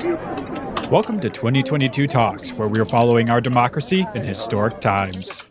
[0.00, 5.44] Welcome to 2022 Talks, where we are following our democracy in historic times.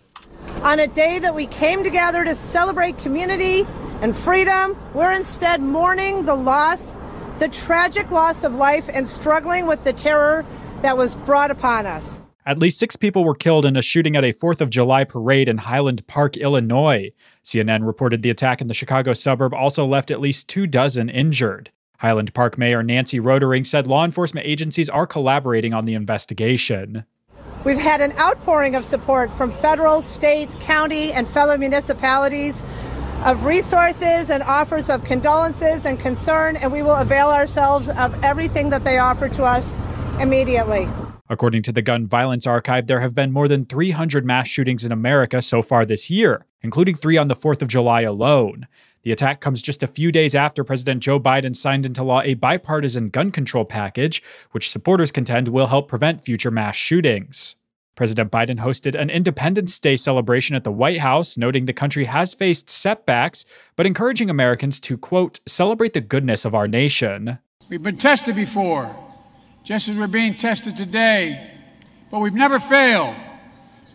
[0.63, 3.67] On a day that we came together to celebrate community
[4.01, 6.97] and freedom, we're instead mourning the loss,
[7.38, 10.44] the tragic loss of life, and struggling with the terror
[10.81, 12.20] that was brought upon us.
[12.47, 15.47] At least six people were killed in a shooting at a 4th of July parade
[15.47, 17.12] in Highland Park, Illinois.
[17.45, 21.70] CNN reported the attack in the Chicago suburb also left at least two dozen injured.
[22.00, 27.03] Highland Park Mayor Nancy Rotering said law enforcement agencies are collaborating on the investigation.
[27.66, 32.63] We've had an outpouring of support from federal, state, county, and fellow municipalities
[33.26, 38.70] of resources and offers of condolences and concern, and we will avail ourselves of everything
[38.70, 39.77] that they offer to us
[40.21, 40.88] immediately.
[41.27, 44.93] According to the Gun Violence Archive, there have been more than 300 mass shootings in
[44.93, 48.68] America so far this year, including three on the 4th of July alone.
[49.03, 52.34] The attack comes just a few days after President Joe Biden signed into law a
[52.34, 54.21] bipartisan gun control package,
[54.52, 57.55] which supporters contend will help prevent future mass shootings.
[57.96, 62.34] President Biden hosted an Independence Day celebration at the White House, noting the country has
[62.34, 67.40] faced setbacks, but encouraging Americans to, quote, celebrate the goodness of our nation.
[67.70, 68.95] We've been tested before,
[69.64, 71.58] just as we're being tested today,
[72.10, 73.16] but we've never failed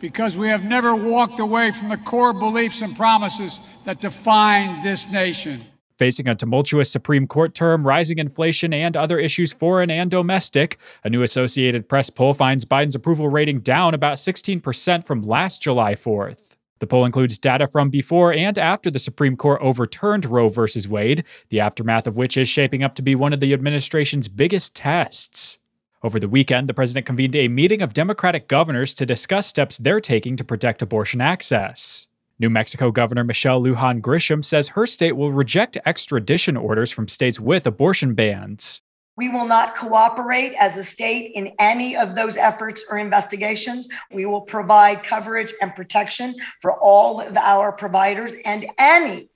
[0.00, 5.10] because we have never walked away from the core beliefs and promises that define this
[5.10, 5.64] nation.
[5.96, 11.10] Facing a tumultuous Supreme Court term, rising inflation, and other issues foreign and domestic, a
[11.10, 16.56] new Associated Press poll finds Biden's approval rating down about 16% from last July 4th.
[16.80, 20.66] The poll includes data from before and after the Supreme Court overturned Roe v.
[20.88, 24.74] Wade, the aftermath of which is shaping up to be one of the administration's biggest
[24.74, 25.58] tests.
[26.04, 30.00] Over the weekend, the president convened a meeting of Democratic governors to discuss steps they're
[30.00, 32.06] taking to protect abortion access.
[32.38, 37.40] New Mexico Governor Michelle Lujan Grisham says her state will reject extradition orders from states
[37.40, 38.82] with abortion bans.
[39.16, 43.88] We will not cooperate as a state in any of those efforts or investigations.
[44.12, 49.30] We will provide coverage and protection for all of our providers and any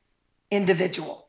[0.50, 1.28] individual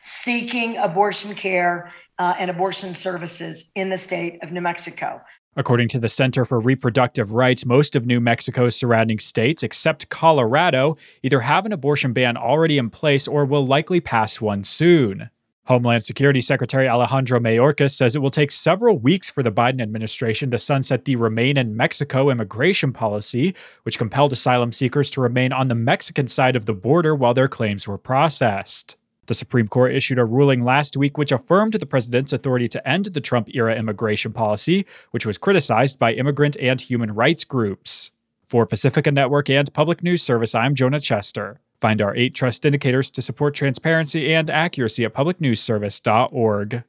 [0.00, 5.20] seeking abortion care uh, and abortion services in the state of New Mexico.
[5.58, 10.98] According to the Center for Reproductive Rights, most of New Mexico's surrounding states, except Colorado,
[11.22, 15.30] either have an abortion ban already in place or will likely pass one soon.
[15.64, 20.50] Homeland Security Secretary Alejandro Mayorkas says it will take several weeks for the Biden administration
[20.52, 25.66] to sunset the Remain in Mexico immigration policy, which compelled asylum seekers to remain on
[25.66, 28.96] the Mexican side of the border while their claims were processed.
[29.26, 33.06] The Supreme Court issued a ruling last week which affirmed the president's authority to end
[33.06, 38.10] the Trump era immigration policy, which was criticized by immigrant and human rights groups.
[38.44, 41.60] For Pacifica Network and Public News Service, I'm Jonah Chester.
[41.80, 46.84] Find our eight trust indicators to support transparency and accuracy at publicnewsservice.org.